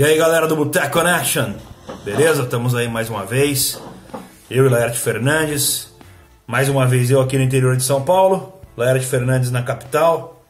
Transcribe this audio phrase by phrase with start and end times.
[0.00, 1.52] E aí galera do Boteco Connection,
[2.06, 2.44] beleza?
[2.44, 3.78] Estamos aí mais uma vez,
[4.50, 5.94] eu e Laerte Fernandes,
[6.46, 10.42] mais uma vez eu aqui no interior de São Paulo, Laerte Fernandes na capital,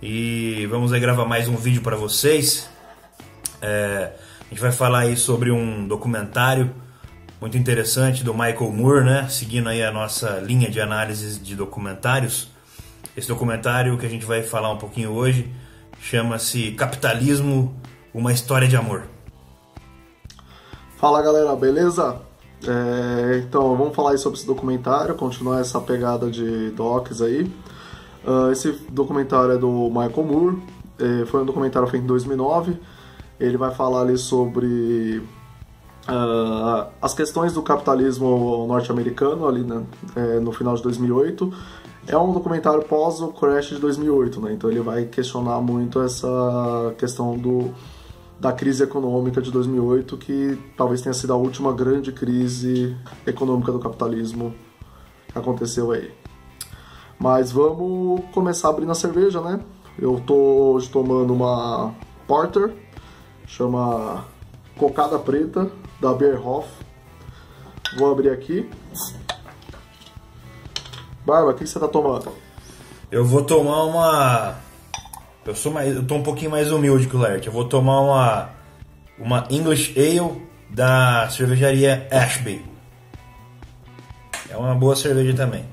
[0.00, 2.70] e vamos aí gravar mais um vídeo para vocês.
[3.60, 6.74] É, a gente vai falar aí sobre um documentário
[7.38, 9.26] muito interessante do Michael Moore, né?
[9.28, 12.48] Seguindo aí a nossa linha de análise de documentários.
[13.14, 15.52] Esse documentário que a gente vai falar um pouquinho hoje
[16.00, 17.78] chama-se Capitalismo,
[18.12, 19.04] uma história de amor.
[20.96, 22.20] Fala galera, beleza?
[22.66, 27.50] É, então vamos falar sobre esse documentário, continuar essa pegada de docs aí.
[28.26, 30.62] Uh, esse documentário é do Michael Moore,
[30.98, 32.76] é, foi um documentário feito em 2009.
[33.38, 35.22] Ele vai falar ali sobre
[36.06, 39.82] uh, as questões do capitalismo norte-americano ali né,
[40.14, 41.50] é, no final de 2008.
[42.06, 44.52] É um documentário pós o crash de 2008, né?
[44.52, 47.72] Então ele vai questionar muito essa questão do
[48.40, 53.78] da crise econômica de 2008, que talvez tenha sido a última grande crise econômica do
[53.78, 54.54] capitalismo
[55.30, 56.10] que aconteceu aí.
[57.18, 59.60] Mas vamos começar abrindo a cerveja, né?
[59.98, 61.94] Eu tô hoje tomando uma
[62.26, 62.74] Porter,
[63.46, 64.24] chama
[64.78, 66.66] Cocada Preta, da Beerhoff.
[67.98, 68.70] Vou abrir aqui.
[71.26, 72.32] Barba, o que você tá tomando?
[73.10, 74.69] Eu vou tomar uma
[75.44, 77.46] eu sou mais, eu tô um pouquinho mais humilde que o Lert.
[77.46, 78.50] Eu vou tomar uma
[79.18, 82.64] uma English Ale da cervejaria Ashby.
[84.48, 85.64] É uma boa cerveja também.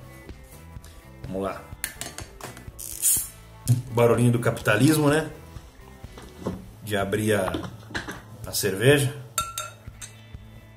[1.26, 1.62] Vamos lá.
[3.92, 5.30] Barulhinho do capitalismo, né?
[6.84, 7.54] De abrir a,
[8.46, 9.14] a cerveja.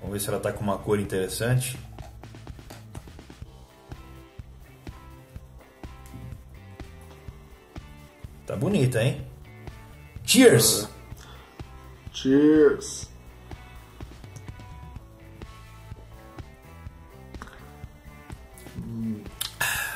[0.01, 1.79] Vamos ver se ela tá com uma cor interessante.
[8.51, 9.25] Tá bonita, hein?
[10.25, 10.89] Cheers!
[12.13, 13.09] Cheers!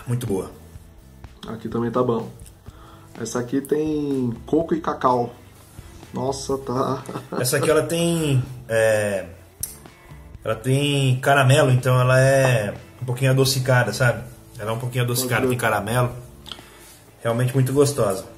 [0.07, 0.53] Muito boa.
[1.49, 2.31] Aqui também tá bom.
[3.21, 5.35] Essa aqui tem coco e cacau.
[6.13, 7.03] Nossa, tá.
[7.41, 8.41] Essa aqui ela tem.
[8.69, 9.31] É,
[10.45, 14.23] ela tem caramelo, então ela é um pouquinho adocicada, sabe?
[14.57, 16.13] Ela é um pouquinho adocicada, tem caramelo.
[17.21, 18.33] Realmente muito gostosa.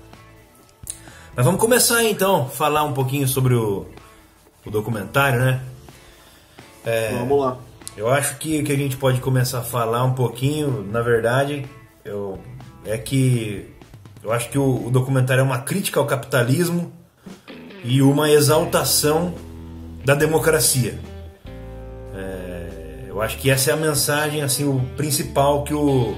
[1.36, 3.84] Mas vamos começar então, falar um pouquinho sobre o,
[4.64, 5.60] o documentário, né?
[6.82, 7.58] É, vamos lá.
[7.94, 11.66] Eu acho que o que a gente pode começar a falar um pouquinho, na verdade,
[12.02, 12.38] eu,
[12.86, 13.70] é que
[14.22, 16.90] eu acho que o, o documentário é uma crítica ao capitalismo
[17.84, 19.34] e uma exaltação
[20.06, 20.98] da democracia.
[22.14, 26.16] É, eu acho que essa é a mensagem, assim, o principal que o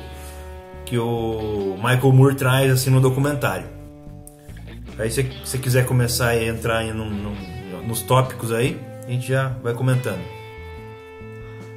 [0.86, 3.77] que o Michael Moore traz assim no documentário.
[4.98, 9.28] Aí se você quiser começar a entrar em, num, num, nos tópicos aí, a gente
[9.28, 10.20] já vai comentando.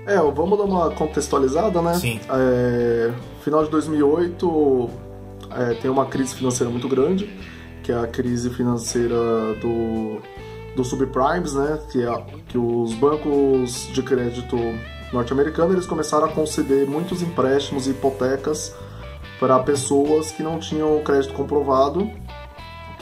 [0.07, 1.93] É, vamos dar uma contextualizada, né?
[1.93, 2.19] Sim.
[2.29, 3.11] É,
[3.43, 4.89] final de 2008
[5.51, 7.29] é, tem uma crise financeira muito grande,
[7.83, 9.15] que é a crise financeira
[9.61, 10.19] do,
[10.75, 11.79] do subprimes, né?
[11.91, 14.57] Que, é, que os bancos de crédito
[15.13, 18.73] norte-americanos eles começaram a conceder muitos empréstimos e hipotecas
[19.39, 22.09] para pessoas que não tinham crédito comprovado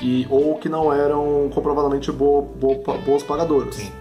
[0.02, 3.92] e, ou que não eram comprovadamente bo, bo, boas pagadoras.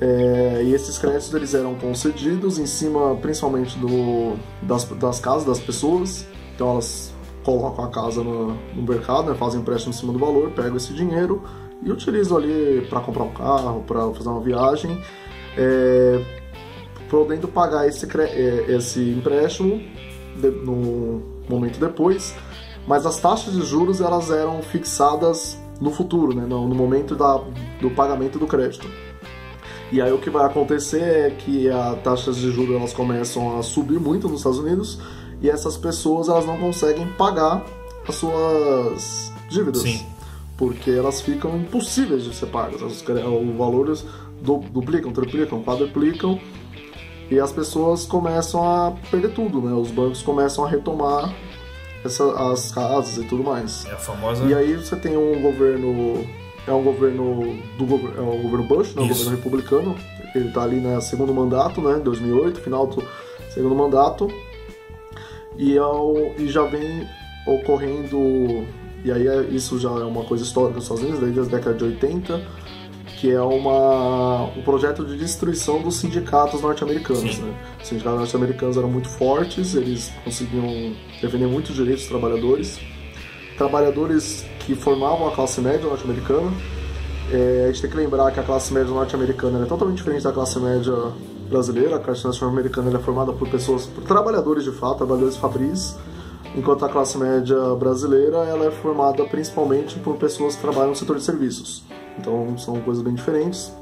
[0.00, 5.58] É, e esses créditos eles eram concedidos em cima principalmente do, das, das casas das
[5.58, 10.18] pessoas, então elas colocam a casa no, no mercado, né, fazem empréstimo em cima do
[10.18, 11.42] valor, pegam esse dinheiro
[11.82, 15.00] e utilizam ali para comprar um carro, para fazer uma viagem,
[15.56, 16.22] é,
[17.08, 19.80] podendo pagar esse, é, esse empréstimo
[20.36, 22.34] de, no momento depois
[22.86, 27.40] mas as taxas de juros elas eram fixadas no futuro, né, no, no momento da,
[27.80, 28.88] do pagamento do crédito.
[29.92, 33.62] E aí o que vai acontecer é que as taxas de juros elas começam a
[33.62, 34.98] subir muito nos Estados Unidos
[35.40, 37.64] e essas pessoas elas não conseguem pagar
[38.08, 39.82] as suas dívidas.
[39.82, 40.04] Sim.
[40.56, 42.80] Porque elas ficam impossíveis de ser pagas.
[42.82, 43.02] Os
[43.56, 44.04] valores
[44.40, 46.40] duplicam, triplicam, quadruplicam
[47.30, 49.72] e as pessoas começam a perder tudo, né?
[49.72, 51.32] Os bancos começam a retomar
[52.06, 53.84] essa, as casas e tudo mais.
[53.86, 54.44] É a famosa.
[54.44, 56.26] E aí você tem um governo.
[56.66, 59.96] É um governo do é o governo Bush, né, um governo republicano.
[60.34, 62.00] Ele está ali no segundo mandato, né?
[62.02, 63.02] 2008, final do
[63.50, 64.28] segundo mandato.
[65.56, 67.06] E, ao, e já vem
[67.46, 68.66] ocorrendo.
[69.04, 71.84] E aí é, isso já é uma coisa histórica Estados Unidos, desde as décadas de
[71.84, 72.65] 80
[73.18, 77.38] que é uma, um projeto de destruição dos sindicatos norte-americanos.
[77.38, 77.54] Né?
[77.82, 82.78] Os sindicatos norte-americanos eram muito fortes, eles conseguiam defender muitos direitos dos trabalhadores.
[83.56, 86.50] Trabalhadores que formavam a classe média norte-americana
[87.32, 90.32] É, a gente tem que lembrar que a classe média norte-americana é totalmente diferente da
[90.32, 90.94] classe média
[91.50, 91.96] brasileira.
[91.96, 95.96] A classe norte-americana é formada por pessoas, por trabalhadores de fato, trabalhadores fabris,
[96.54, 101.16] enquanto a classe média brasileira ela é formada principalmente por pessoas que trabalham no setor
[101.16, 101.82] de serviços.
[102.18, 103.72] Então são coisas bem diferentes.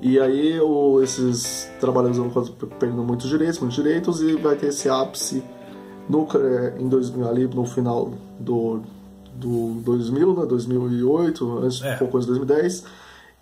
[0.00, 2.28] E aí o, esses trabalhadores vão
[2.78, 5.44] perdendo muitos direitos, muitos direitos, e vai ter esse ápice
[6.08, 8.80] no, é, em dois, ali no final do,
[9.34, 11.96] do 2000, né, 2008, antes é.
[11.96, 12.84] pouco antes de 2010.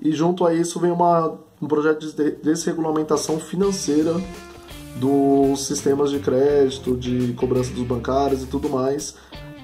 [0.03, 4.15] E junto a isso vem uma, um projeto de desregulamentação financeira
[4.97, 9.17] dos sistemas de crédito, de cobrança dos bancários e tudo mais,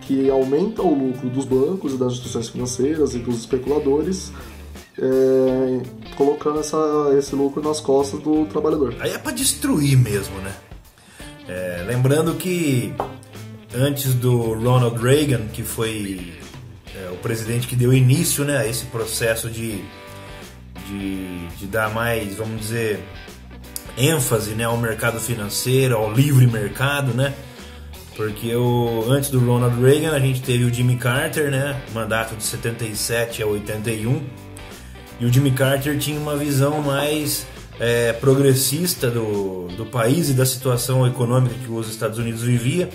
[0.07, 4.33] que aumenta o lucro dos bancos e das instituições financeiras e dos especuladores,
[4.99, 5.83] é,
[6.17, 6.77] colocando essa,
[7.19, 8.95] esse lucro nas costas do trabalhador.
[9.01, 10.55] Aí é para destruir mesmo, né?
[11.49, 12.95] É, lembrando que
[13.75, 16.33] antes do Ronald Reagan, que foi
[16.95, 19.85] é, o presidente que deu início né, a esse processo de,
[20.89, 23.01] de, de dar mais, vamos dizer,
[23.99, 27.35] ênfase né, ao mercado financeiro, ao livre mercado, né?
[28.17, 31.81] Porque o, antes do Ronald Reagan a gente teve o Jimmy Carter, né?
[31.93, 34.23] Mandato de 77 a 81
[35.19, 37.47] e o Jimmy Carter tinha uma visão mais
[37.81, 42.89] é, progressista do, do país e da situação econômica que os Estados Unidos vivia.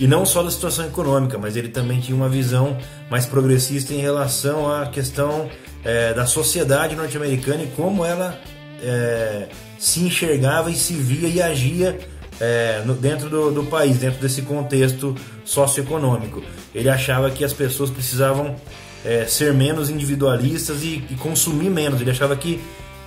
[0.00, 2.76] E não só da situação econômica, mas ele também tinha uma visão
[3.10, 5.48] mais progressista em relação à questão
[5.84, 8.40] é, da sociedade norte-americana e como ela
[8.82, 9.48] é,
[9.78, 11.98] se enxergava e se via e agia
[12.42, 16.42] é, no, dentro do, do, país, dentro desse contexto socioeconômico.
[16.74, 18.56] Ele achava que as pessoas precisavam
[19.04, 22.00] é, ser menos individualistas e, e, consumir menos.
[22.00, 22.60] Ele achava que,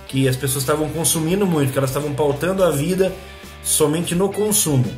[0.08, 3.12] que as pessoas estavam consumindo muito, que elas estavam pautando a vida
[3.62, 4.90] somente no consumo.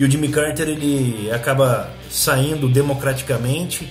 [0.00, 3.88] E o Jimmy Carter ele acaba saindo democraticamente,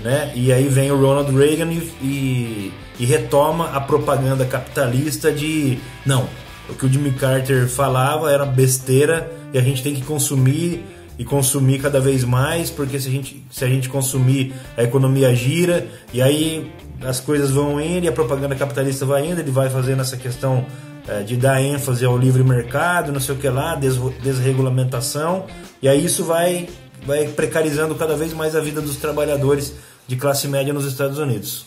[0.00, 0.30] né?
[0.34, 6.28] E aí vem o Ronald Reagan e, e, e retoma a propaganda capitalista de não,
[6.70, 10.84] o que o Jimmy Carter falava era besteira e a gente tem que consumir
[11.18, 15.34] e consumir cada vez mais, porque se a gente, se a gente consumir, a economia
[15.34, 16.72] gira e aí
[17.02, 20.64] as coisas vão indo e a propaganda capitalista vai indo, ele vai fazendo essa questão
[21.06, 25.44] é, de dar ênfase ao livre mercado, não sei o que lá, des, desregulamentação,
[25.82, 26.68] e aí isso vai,
[27.06, 29.74] vai precarizando cada vez mais a vida dos trabalhadores
[30.06, 31.66] de classe média nos Estados Unidos.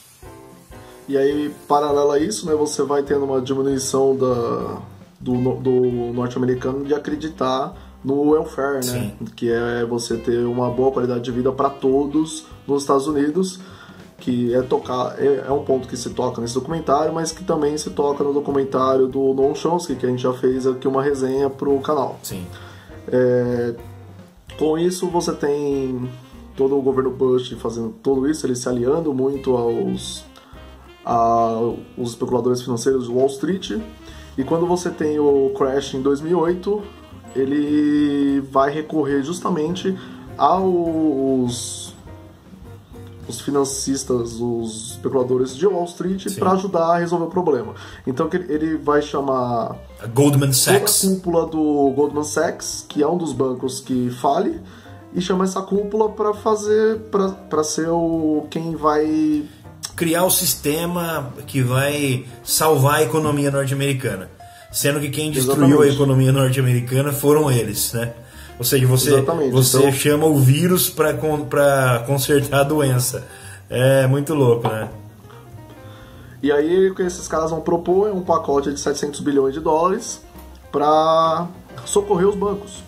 [1.07, 4.81] E aí, paralelo a isso, né, você vai tendo uma diminuição da,
[5.23, 5.71] do, do
[6.13, 7.73] norte-americano de acreditar
[8.03, 8.81] no welfare, né?
[8.81, 9.13] Sim.
[9.35, 13.59] Que é você ter uma boa qualidade de vida para todos nos Estados Unidos,
[14.19, 17.77] que é tocar é, é, um ponto que se toca nesse documentário, mas que também
[17.77, 21.49] se toca no documentário do Noam Chomsky, que a gente já fez aqui uma resenha
[21.49, 22.19] pro canal.
[22.21, 22.45] Sim.
[23.07, 23.73] É,
[24.57, 26.09] com isso você tem
[26.55, 30.25] todo o governo Bush fazendo tudo isso, ele se aliando muito aos
[31.03, 33.71] aos especuladores financeiros de Wall Street.
[34.37, 36.81] E quando você tem o crash em 2008,
[37.35, 39.97] ele vai recorrer justamente
[40.37, 41.93] aos
[43.27, 47.73] os financistas, os especuladores de Wall Street para ajudar a resolver o problema.
[48.05, 53.07] Então ele vai chamar a Goldman Sachs, toda a cúpula do Goldman Sachs, que é
[53.07, 54.59] um dos bancos que fale,
[55.13, 59.45] e chama essa cúpula para fazer para ser o quem vai
[59.95, 64.29] criar o sistema que vai salvar a economia norte-americana
[64.73, 65.91] sendo que quem destruiu Exatamente.
[65.91, 68.11] a economia norte-americana foram eles, né?
[68.57, 69.21] Ou seja, você,
[69.51, 69.91] você então...
[69.91, 71.13] chama o vírus para
[72.07, 73.25] consertar a doença.
[73.69, 74.89] É muito louco, né?
[76.41, 79.59] E aí o que esses caras vão propor é um pacote de 700 bilhões de
[79.59, 80.21] dólares
[80.71, 81.47] para
[81.85, 82.83] socorrer os bancos.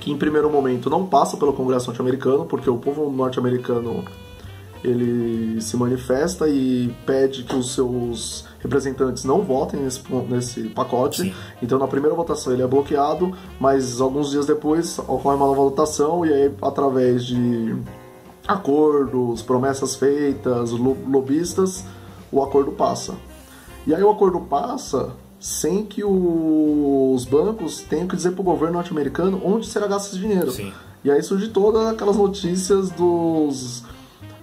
[0.00, 4.04] Que em primeiro momento não passa pelo Congresso norte-americano, porque o povo norte-americano
[4.84, 11.22] ele se manifesta e pede que os seus representantes não votem nesse, nesse pacote.
[11.22, 11.34] Sim.
[11.62, 16.24] Então, na primeira votação ele é bloqueado, mas alguns dias depois ocorre uma nova votação
[16.24, 17.76] e aí, através de
[18.46, 21.84] acordos, promessas feitas, lobistas,
[22.30, 23.14] o acordo passa.
[23.86, 28.74] E aí o acordo passa sem que os bancos tenham que dizer para o governo
[28.74, 30.50] norte-americano onde será gasto esse dinheiro.
[30.50, 30.72] Sim.
[31.04, 33.84] E aí surge todas aquelas notícias dos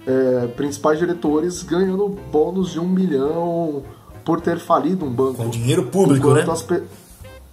[0.06, 3.82] é, principais diretores ganhando bônus de um milhão
[4.24, 5.36] por ter falido um banco.
[5.36, 6.52] Com dinheiro público, enquanto né?
[6.52, 6.66] As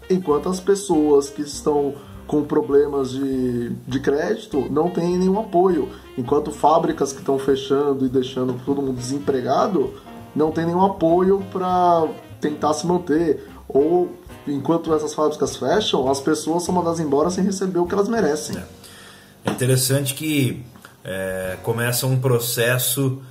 [0.09, 1.93] enquanto as pessoas que estão
[2.27, 5.89] com problemas de, de crédito não têm nenhum apoio.
[6.17, 9.93] Enquanto fábricas que estão fechando e deixando todo mundo desempregado
[10.35, 12.07] não tem nenhum apoio para
[12.39, 13.45] tentar se manter.
[13.67, 14.09] Ou
[14.47, 18.57] enquanto essas fábricas fecham, as pessoas são mandadas embora sem receber o que elas merecem.
[18.57, 20.63] É, é interessante que
[21.03, 23.21] é, começa um processo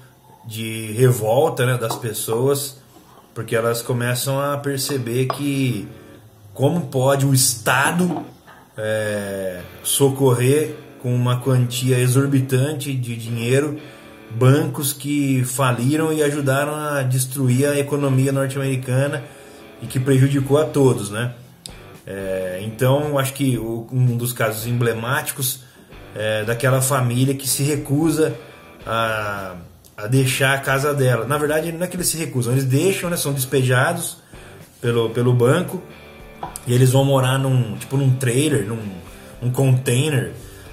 [0.47, 2.77] de revolta né, das pessoas,
[3.35, 5.89] porque elas começam a perceber que
[6.53, 8.25] como pode o Estado
[8.77, 13.81] é, socorrer com uma quantia exorbitante de dinheiro
[14.31, 19.25] bancos que faliram e ajudaram a destruir a economia norte-americana
[19.83, 21.35] e que prejudicou a todos, né?
[22.07, 25.61] É, então, acho que um dos casos emblemáticos
[26.15, 28.35] é daquela família que se recusa
[28.87, 29.57] a,
[29.97, 31.27] a deixar a casa dela.
[31.27, 33.17] Na verdade, não é que eles se recusam, eles deixam, né?
[33.17, 34.19] São despejados
[34.81, 35.83] pelo, pelo banco
[36.67, 38.83] e eles vão morar num tipo num trailer, num,
[39.41, 40.33] num container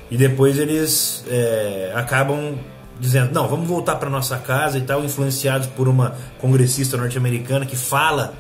[0.10, 2.58] e depois eles é, acabam
[3.00, 7.76] dizendo não, vamos voltar para nossa casa e tal, influenciados por uma congressista norte-americana que
[7.76, 8.34] fala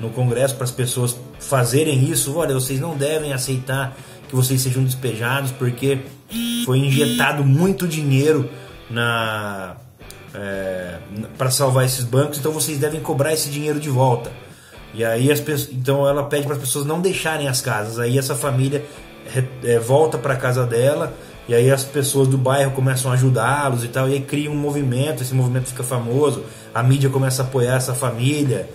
[0.00, 2.36] no Congresso para as pessoas fazerem isso.
[2.36, 3.96] Olha, vocês não devem aceitar
[4.32, 5.98] que vocês sejam despejados porque
[6.64, 8.48] foi injetado muito dinheiro
[8.88, 9.76] na
[10.34, 10.96] é,
[11.36, 14.32] para salvar esses bancos, então vocês devem cobrar esse dinheiro de volta.
[14.94, 17.98] E aí as pessoas, então ela pede para as pessoas não deixarem as casas.
[17.98, 18.82] Aí essa família
[19.62, 21.12] é, volta para casa dela
[21.46, 24.56] e aí as pessoas do bairro começam a ajudá-los e tal, e aí cria um
[24.56, 26.42] movimento, esse movimento fica famoso,
[26.74, 28.66] a mídia começa a apoiar essa família.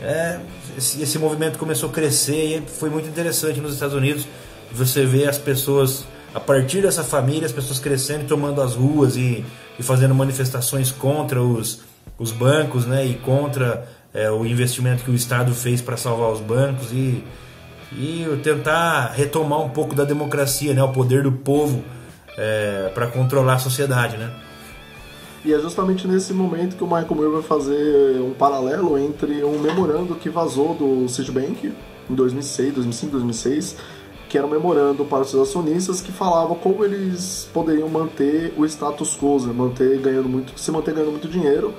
[0.00, 0.38] É,
[0.78, 4.26] esse, esse movimento começou a crescer e foi muito interessante nos Estados Unidos
[4.74, 6.04] você vê as pessoas,
[6.34, 9.44] a partir dessa família, as pessoas crescendo e tomando as ruas e,
[9.78, 11.82] e fazendo manifestações contra os,
[12.18, 16.40] os bancos né, e contra é, o investimento que o Estado fez para salvar os
[16.40, 17.22] bancos e,
[17.92, 21.82] e tentar retomar um pouco da democracia, né, o poder do povo
[22.36, 24.16] é, para controlar a sociedade.
[24.16, 24.30] Né?
[25.44, 29.60] E é justamente nesse momento que o Michael Moore vai fazer um paralelo entre um
[29.60, 31.72] memorando que vazou do Citibank
[32.08, 33.76] em 2006, 2005, 2006,
[34.34, 38.66] que era um memorando para os seus acionistas que falava como eles poderiam manter o
[38.66, 39.52] status quo, né?
[39.52, 41.72] manter ganhando muito, se manter ganhando muito dinheiro.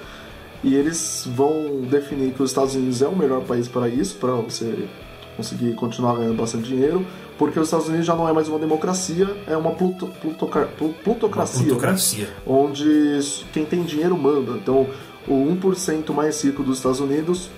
[0.63, 4.31] E eles vão definir que os Estados Unidos é o melhor país para isso, para
[4.35, 4.87] você
[5.35, 7.05] conseguir continuar ganhando bastante dinheiro,
[7.37, 10.69] porque os Estados Unidos já não é mais uma democracia, é uma pluto, plutoca,
[11.03, 11.59] plutocracia.
[11.59, 12.23] Uma plutocracia.
[12.23, 12.33] Né?
[12.47, 13.19] Onde
[13.51, 14.53] quem tem dinheiro manda.
[14.53, 14.87] Então,
[15.27, 17.49] o 1% mais rico dos Estados Unidos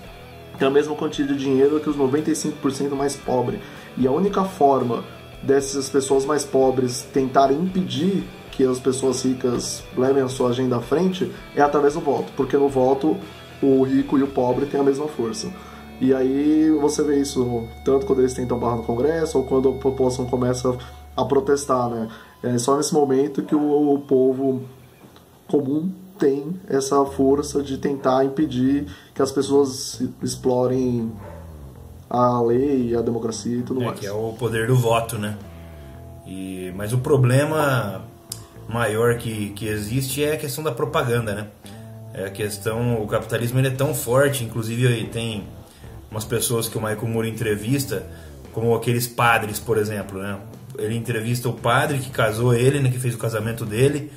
[0.57, 3.59] tem a mesma quantia de dinheiro que os 95% mais pobres.
[3.97, 5.03] E a única forma
[5.41, 10.81] dessas pessoas mais pobres tentarem impedir que as pessoas ricas levem a sua agenda à
[10.81, 13.15] frente é através do voto, porque no voto
[13.61, 15.51] o rico e o pobre têm a mesma força.
[15.99, 19.73] E aí você vê isso tanto quando eles tentam barrar no Congresso ou quando a
[19.73, 20.75] população começa
[21.15, 22.07] a protestar, né?
[22.43, 24.61] É só nesse momento que o, o povo
[25.47, 31.11] comum tem essa força de tentar impedir que as pessoas explorem
[32.09, 33.99] a lei, a democracia e tudo é, mais.
[33.99, 35.37] Que é o poder do voto, né?
[36.25, 38.01] E, mas o problema
[38.67, 41.47] maior que, que existe é a questão da propaganda, né?
[42.13, 45.43] É a questão, o capitalismo ele é tão forte, inclusive tem
[46.09, 48.05] umas pessoas que o Michael Moore entrevista,
[48.53, 50.37] como aqueles padres, por exemplo, né?
[50.77, 54.11] Ele entrevista o padre que casou ele, né, que fez o casamento dele,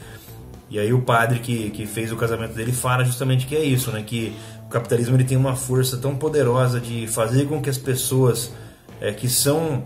[0.68, 3.90] e aí o padre que, que fez o casamento dele fala justamente que é isso,
[3.90, 4.02] né?
[4.06, 4.35] Que
[4.70, 8.52] capitalismo ele tem uma força tão poderosa de fazer com que as pessoas
[9.00, 9.84] é, que são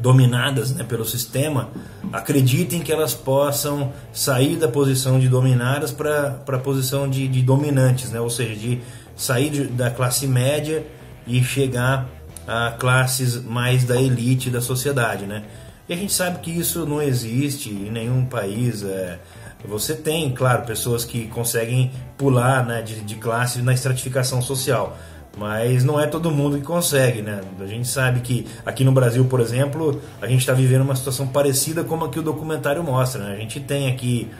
[0.00, 1.70] dominadas né, pelo sistema
[2.12, 8.10] acreditem que elas possam sair da posição de dominadas para a posição de, de dominantes,
[8.10, 8.20] né?
[8.20, 8.80] Ou seja, de
[9.16, 10.84] sair de, da classe média
[11.26, 12.08] e chegar
[12.46, 15.44] a classes mais da elite da sociedade, né?
[15.88, 18.82] E a gente sabe que isso não existe em nenhum país.
[18.82, 19.18] É...
[19.64, 24.96] Você tem, claro, pessoas que conseguem pular né, de, de classe na estratificação social,
[25.36, 27.40] mas não é todo mundo que consegue, né?
[27.58, 31.26] A gente sabe que aqui no Brasil, por exemplo, a gente está vivendo uma situação
[31.26, 33.24] parecida como a que o documentário mostra.
[33.24, 33.34] Né?
[33.34, 34.30] A gente tem aqui,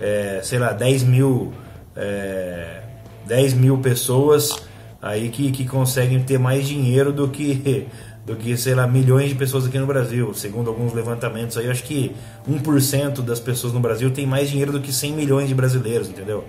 [0.00, 1.54] é, sei lá, 10 mil,
[1.96, 2.82] é,
[3.26, 4.54] 10 mil pessoas
[5.00, 7.88] aí que, que conseguem ter mais dinheiro do que,
[8.24, 10.32] do que, sei lá, milhões de pessoas aqui no Brasil.
[10.34, 12.14] Segundo alguns levantamentos aí, acho que
[12.48, 16.44] 1% das pessoas no Brasil tem mais dinheiro do que 100 milhões de brasileiros, entendeu?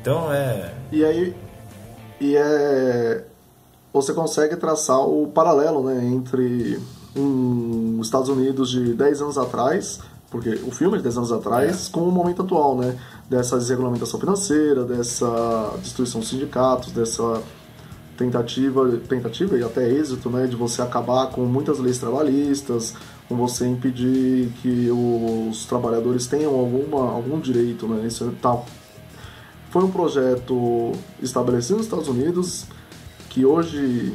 [0.00, 0.74] Então é.
[0.90, 1.34] E aí.
[2.20, 3.24] E é.
[3.92, 6.80] Você consegue traçar o paralelo né, entre
[7.14, 10.00] um, os Estados Unidos de 10 anos atrás,
[10.30, 11.92] porque o filme de 10 anos atrás, é.
[11.92, 12.98] com o momento atual, né?
[13.28, 17.42] Dessa desregulamentação financeira, dessa destruição dos sindicatos, dessa
[18.16, 22.94] tentativa, tentativa e até êxito, né, de você acabar com muitas leis trabalhistas,
[23.28, 28.58] com você impedir que os trabalhadores tenham alguma, algum direito, né, isso é tá.
[29.70, 30.92] Foi um projeto
[31.22, 32.66] estabelecido nos Estados Unidos
[33.30, 34.12] que hoje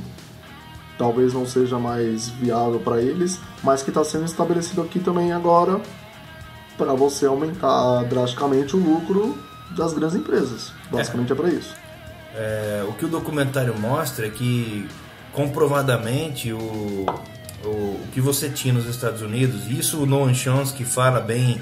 [0.97, 5.81] talvez não seja mais viável para eles, mas que está sendo estabelecido aqui também agora
[6.77, 9.35] para você aumentar drasticamente o lucro
[9.75, 10.71] das grandes empresas.
[10.91, 11.86] Basicamente é, é para isso.
[12.35, 14.87] É, o que o documentário mostra é que
[15.33, 17.05] comprovadamente o,
[17.63, 21.61] o, o, que você tinha nos Estados Unidos, isso o Noam Chomsky fala bem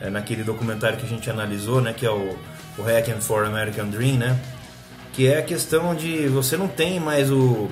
[0.00, 2.38] é, naquele documentário que a gente analisou, né, que é o,
[2.78, 4.38] o Hacking for American Dream, né,
[5.12, 7.70] que é a questão de você não tem mais o,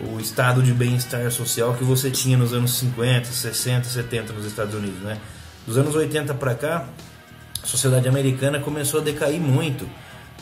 [0.00, 4.74] o estado de bem-estar social que você tinha nos anos 50, 60, 70 nos Estados
[4.74, 5.18] Unidos, né?
[5.66, 6.86] Dos anos 80 para cá,
[7.62, 9.88] a sociedade americana começou a decair muito.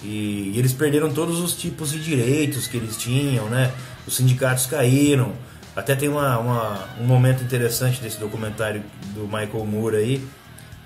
[0.02, 3.73] E, e, eles perderam todos os tipos de direitos que eles tinham, né?
[4.07, 5.33] Os sindicatos caíram.
[5.76, 8.83] Até tem uma, uma, um momento interessante desse documentário
[9.14, 10.28] do Michael Moore aí,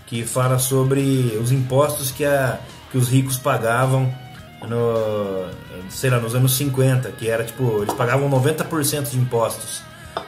[0.07, 2.59] que fala sobre os impostos que, a,
[2.91, 4.13] que os ricos pagavam
[4.69, 5.49] no,
[5.89, 9.83] sei lá, nos anos 50, que era tipo, eles pagavam 90% de impostos,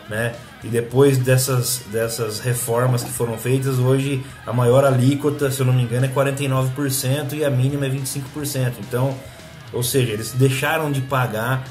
[0.08, 0.34] né?
[0.64, 5.72] E depois dessas, dessas reformas que foram feitas, hoje a maior alíquota, se eu não
[5.72, 8.74] me engano, é 49% e a mínima é 25%.
[8.80, 9.16] Então,
[9.72, 11.64] ou seja, eles deixaram de pagar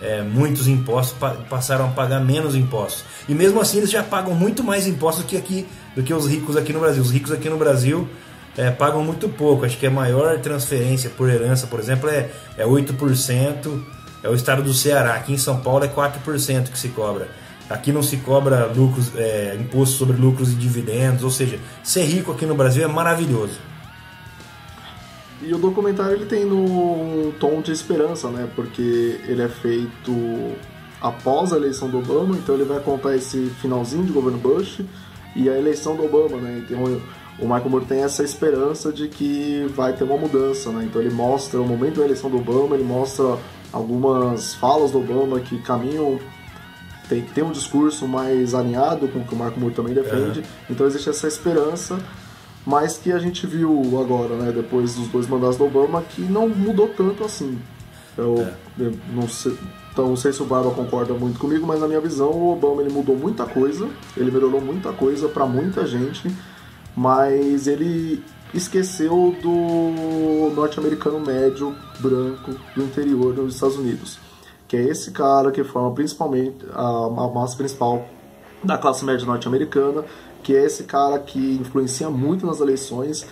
[0.00, 3.04] é, muitos impostos, pa passaram a pagar menos impostos.
[3.28, 6.56] E mesmo assim eles já pagam muito mais impostos que aqui, do que os ricos
[6.56, 7.02] aqui no Brasil.
[7.02, 8.08] Os ricos aqui no Brasil
[8.56, 9.64] é, pagam muito pouco.
[9.64, 13.82] Acho que a maior transferência por herança, por exemplo, é, é 8%.
[14.22, 15.14] É o estado do Ceará.
[15.14, 17.28] Aqui em São Paulo é 4% que se cobra.
[17.70, 21.22] Aqui não se cobra lucros, é, imposto sobre lucros e dividendos.
[21.22, 23.60] Ou seja, ser rico aqui no Brasil é maravilhoso.
[25.42, 28.48] E o documentário ele tem no tom de esperança, né?
[28.54, 30.12] Porque ele é feito
[31.00, 34.82] após a eleição do Obama, então ele vai contar esse finalzinho de governo Bush
[35.34, 36.62] e a eleição do Obama, né?
[36.62, 37.00] Então
[37.38, 40.84] o Michael Moore tem essa esperança de que vai ter uma mudança, né?
[40.84, 43.38] Então ele mostra o momento da eleição do Obama, ele mostra
[43.72, 46.18] algumas falas do Obama que caminham
[47.10, 50.38] tem que ter um discurso mais alinhado com o que o Michael Moore também defende.
[50.38, 50.44] Uhum.
[50.70, 51.98] Então existe essa esperança,
[52.64, 56.48] mas que a gente viu agora, né, depois dos dois mandatos do Obama, que não
[56.48, 57.58] mudou tanto assim.
[58.16, 58.54] Eu, é.
[58.78, 59.56] eu não sei,
[59.92, 62.82] então não sei se o Barba concorda muito comigo, mas na minha visão o Obama
[62.82, 66.30] ele mudou muita coisa, ele melhorou muita coisa para muita gente
[66.96, 74.18] mas ele esqueceu do norte-americano médio branco do interior dos Estados Unidos,
[74.70, 78.06] que é esse cara que forma principalmente a, massa principal
[78.62, 80.04] da classe média norte-americana,
[80.44, 83.26] que é esse cara que influencia muito nas eleições,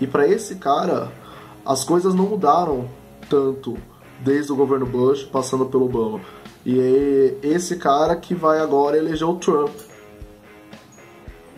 [0.00, 1.10] e para esse cara
[1.66, 2.88] as coisas não mudaram
[3.28, 3.76] tanto
[4.20, 6.20] desde o governo Bush passando pelo Obama.
[6.64, 9.74] E é esse cara que vai agora eleger o Trump.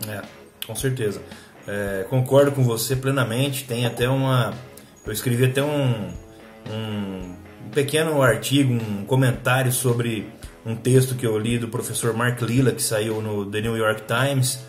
[0.07, 0.23] É,
[0.65, 1.21] com certeza.
[1.67, 3.65] É, concordo com você plenamente.
[3.65, 4.51] Tem até uma.
[5.05, 6.11] Eu escrevi até um,
[6.71, 7.35] um,
[7.67, 10.27] um, pequeno artigo, um comentário sobre
[10.65, 14.03] um texto que eu li do professor Mark Lilla, que saiu no The New York
[14.07, 14.59] Times.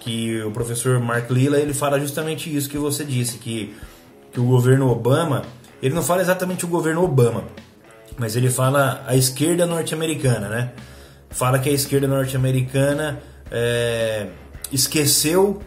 [0.00, 3.74] Que o professor Mark Lilla ele fala justamente isso que você disse, que,
[4.32, 5.42] que o governo Obama.
[5.82, 7.44] Ele não fala exatamente o governo Obama,
[8.18, 10.72] mas ele fala a esquerda norte-americana, né?
[11.30, 14.28] Fala que a esquerda norte-americana é,
[14.72, 15.60] esqueceu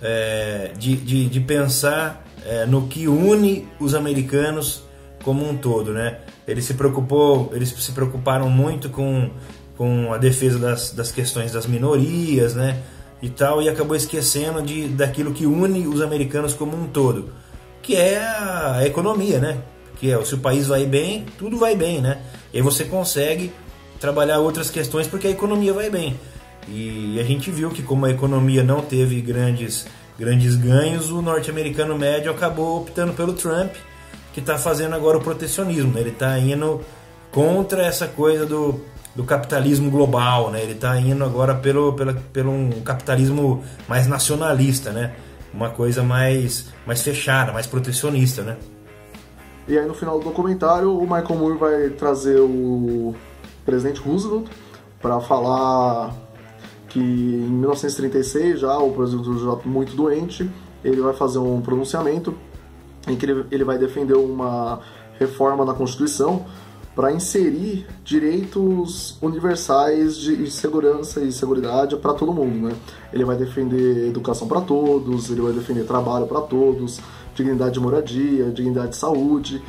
[0.00, 4.82] é, de, de, de, pensar é, no que une os americanos
[5.22, 6.18] como um todo, né?
[6.46, 9.30] Eles se preocupou, eles se preocuparam muito com,
[9.76, 12.78] com a defesa das, das questões das minorias, né?
[13.20, 17.32] E tal, e acabou esquecendo de, daquilo que une os americanos como um todo,
[17.80, 19.58] que é a, a economia, né?
[19.98, 22.20] Que é, se o país vai bem, tudo vai bem, né?
[22.52, 23.52] E aí você consegue
[24.00, 26.18] trabalhar outras questões porque a economia vai bem.
[26.68, 29.86] E a gente viu que como a economia não teve grandes,
[30.18, 33.72] grandes ganhos, o norte-americano médio acabou optando pelo Trump,
[34.32, 35.92] que está fazendo agora o protecionismo.
[35.92, 36.00] Né?
[36.00, 36.80] Ele está indo
[37.30, 38.80] contra essa coisa do,
[39.14, 40.62] do capitalismo global, né?
[40.62, 41.94] Ele está indo agora pelo,
[42.32, 45.14] pelo, um capitalismo mais nacionalista, né?
[45.52, 48.56] Uma coisa mais, mais fechada, mais protecionista, né?
[49.68, 53.14] E aí no final do documentário o Michael Moore vai trazer o
[53.64, 54.48] presidente Roosevelt
[55.00, 56.14] para falar
[56.88, 60.50] que em 1936 já o presidente Roosevelt muito doente,
[60.84, 62.34] ele vai fazer um pronunciamento
[63.08, 64.80] em que ele, vai defender uma
[65.18, 66.44] reforma na Constituição
[66.94, 72.74] para inserir direitos universais de segurança e seguridade para todo mundo, né?
[73.12, 77.00] Ele vai defender educação para todos, ele vai defender trabalho para todos,
[77.34, 79.62] dignidade de moradia, dignidade de saúde,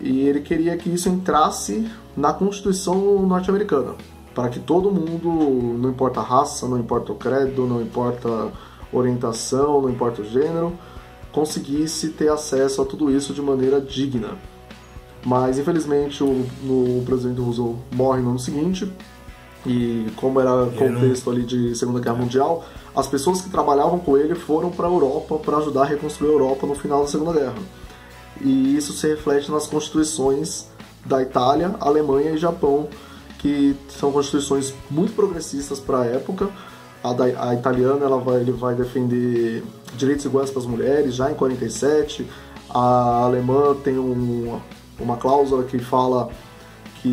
[0.00, 3.94] e ele queria que isso entrasse na Constituição norte-americana
[4.34, 8.50] para que todo mundo, não importa a raça, não importa o credo, não importa
[8.92, 10.72] orientação, não importa o gênero,
[11.32, 14.36] conseguisse ter acesso a tudo isso de maneira digna.
[15.24, 18.92] Mas infelizmente o, o presidente Roosevelt morre no ano seguinte
[19.64, 22.64] e como era contexto ali de Segunda Guerra Mundial,
[22.94, 26.32] as pessoas que trabalhavam com ele foram para a Europa para ajudar a reconstruir a
[26.32, 27.54] Europa no final da Segunda Guerra.
[28.40, 30.66] e isso se reflete nas constituições
[31.04, 32.88] da Itália, Alemanha e Japão,
[33.38, 36.48] que são constituições muito progressistas para a época.
[37.02, 39.62] A, da, a italiana ela vai, ele vai defender
[39.96, 42.26] direitos iguais para as mulheres já em 47.
[42.70, 44.60] A alemã tem um,
[44.98, 46.30] uma cláusula que fala
[47.02, 47.08] que,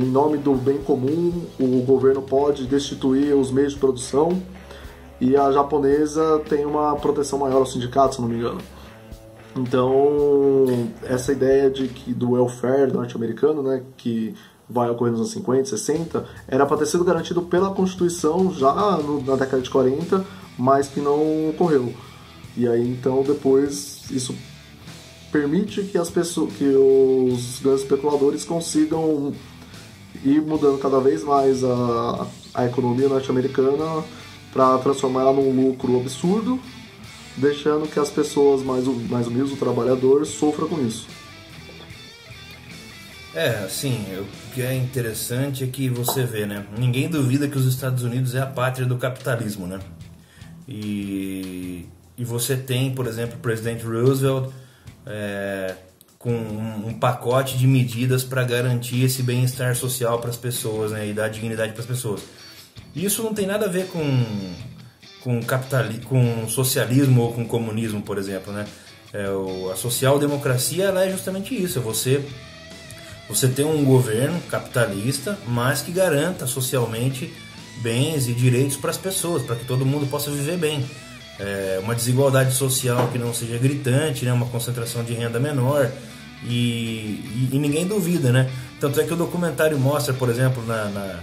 [0.00, 4.40] em nome do bem comum, o governo pode destituir os meios de produção.
[5.20, 8.60] E a japonesa tem uma proteção maior aos sindicatos, se não me engano.
[9.56, 14.34] Então, essa ideia de que do welfare norte-americano, né, que
[14.70, 19.20] vai ocorrer nos anos 50, 60, era para ter sido garantido pela Constituição já no,
[19.22, 20.24] na década de 40,
[20.56, 21.92] mas que não ocorreu.
[22.56, 24.34] E aí então depois isso
[25.32, 29.32] permite que as pessoas, que os grandes especuladores consigam
[30.24, 34.04] ir mudando cada vez mais a, a economia norte-americana
[34.52, 36.58] para transformar ela num lucro absurdo,
[37.36, 41.06] deixando que as pessoas mais, mais humildes, o trabalhador, sofram com isso.
[43.34, 46.66] É, assim, o que é interessante é que você vê, né?
[46.76, 49.78] Ninguém duvida que os Estados Unidos é a pátria do capitalismo, né?
[50.66, 51.86] E,
[52.18, 54.50] e você tem, por exemplo, o presidente Roosevelt
[55.06, 55.74] é,
[56.18, 61.08] com um, um, pacote de medidas para garantir esse bem-estar social para as pessoas, né?
[61.08, 62.22] E dar dignidade para as pessoas.
[62.96, 64.24] Isso não tem nada a ver com,
[65.22, 68.66] com, capitali com socialismo ou com comunismo, por exemplo, né?
[69.12, 72.24] É, o, a social-democracia ela é justamente isso, é você
[73.30, 77.32] você tem um governo capitalista, mas que garanta socialmente
[77.80, 80.84] bens e direitos para as pessoas, para que todo mundo possa viver bem.
[81.38, 84.32] É uma desigualdade social que não seja gritante, né?
[84.32, 85.90] uma concentração de renda menor
[86.44, 88.50] e, e, e ninguém duvida, né?
[88.78, 91.20] Tanto é que o documentário mostra, por exemplo, na, na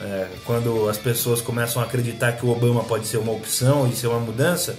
[0.00, 3.94] é, quando as pessoas começam a acreditar que o Obama pode ser uma opção e
[3.94, 4.76] ser uma mudança,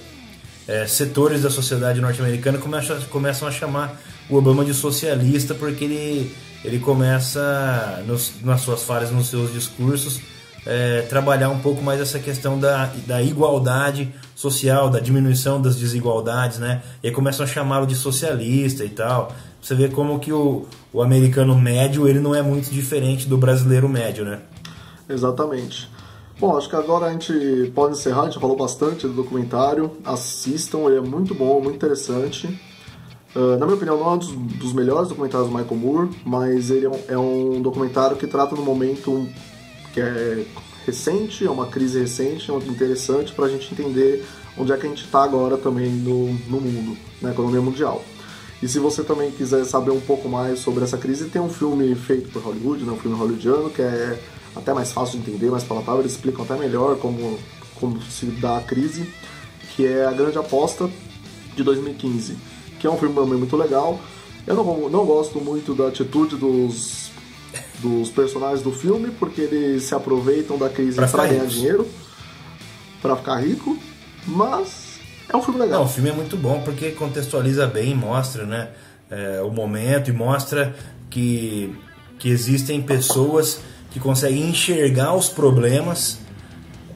[0.68, 6.36] é, setores da sociedade norte-americana começam, começam a chamar o Obama de socialista porque ele
[6.64, 10.22] ele começa nos, nas suas falas, nos seus discursos,
[10.66, 16.60] é, trabalhar um pouco mais essa questão da, da igualdade social, da diminuição das desigualdades,
[16.60, 16.84] né?
[17.02, 19.34] E aí começam a chamá-lo de socialista e tal.
[19.62, 23.90] Você vê como que o, o americano médio ele não é muito diferente do brasileiro
[23.90, 24.40] médio, né?
[25.10, 25.90] Exatamente.
[26.40, 29.92] Bom, acho que agora a gente pode encerrar, a gente falou bastante do documentário.
[30.04, 32.60] Assistam, ele é muito bom, muito interessante.
[33.36, 36.70] Uh, na minha opinião, não é um dos, dos, melhores documentários do Michael Moore, mas
[36.70, 39.26] ele é um, é um documentário que trata um momento
[39.94, 40.46] que é
[40.86, 44.26] recente, é uma crise recente, é muito interessante para a gente entender
[44.58, 48.04] onde é que a gente está agora também no, no mundo, na economia mundial.
[48.62, 51.96] E se você também quiser saber um pouco mais sobre essa crise, tem um filme
[51.96, 54.22] feito por Hollywood, né, um filme hollywoodiano, que é
[54.56, 57.40] até mais fácil de entender, mais palatável, eles explicam até melhor como,
[57.76, 59.08] como se dá a crise,
[59.74, 60.90] que é A Grande Aposta,
[61.56, 64.00] de 2015 que é um filme também muito legal.
[64.48, 67.12] Eu não, não gosto muito da atitude dos,
[67.78, 71.88] dos personagens do filme, porque eles se aproveitam da crise para ganhar dinheiro,
[73.00, 73.78] para ficar rico,
[74.26, 75.82] mas é um filme legal.
[75.82, 78.70] Não, o filme é muito bom porque contextualiza bem, mostra né,
[79.12, 80.76] é, o momento e mostra
[81.08, 81.76] que,
[82.18, 86.18] que existem pessoas que conseguem enxergar os problemas,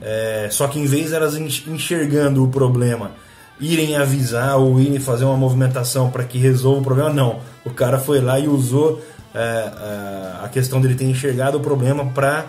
[0.02, 3.12] é, só que em vez de elas enxergando o problema
[3.60, 7.40] irem avisar ou irem fazer uma movimentação para que resolva o problema, não.
[7.64, 9.02] O cara foi lá e usou
[9.34, 12.46] é, é, a questão dele ter enxergado o problema para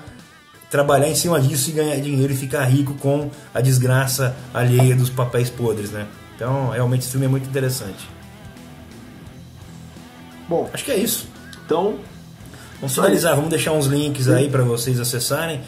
[0.70, 5.08] trabalhar em cima disso e ganhar dinheiro e ficar rico com a desgraça alheia dos
[5.08, 6.06] papéis podres, né?
[6.34, 8.08] Então, realmente esse filme é muito interessante.
[10.48, 11.28] Bom, acho que é isso.
[11.64, 11.98] Então,
[12.78, 15.62] Vamos finalizar, vamos deixar uns links aí para vocês acessarem.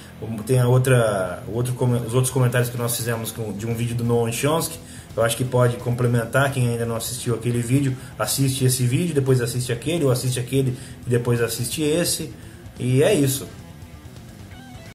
[0.46, 1.74] Tem a outra, outro,
[2.07, 4.79] os outros comentários que nós fizemos de um vídeo do Noam Chomsky,
[5.18, 6.52] eu acho que pode complementar.
[6.52, 10.76] Quem ainda não assistiu aquele vídeo, assiste esse vídeo, depois assiste aquele, ou assiste aquele
[11.04, 12.33] e depois assiste esse.
[12.78, 13.46] E é isso.